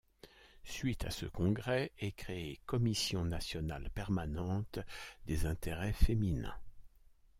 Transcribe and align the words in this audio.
Suite 0.63 1.05
à 1.05 1.11
ce 1.11 1.27
congrès 1.27 1.91
est 1.99 2.13
créée 2.13 2.59
Commission 2.65 3.23
nationale 3.23 3.91
permanente 3.91 4.79
des 5.27 5.45
intérêts 5.45 5.93
féminins. 5.93 6.55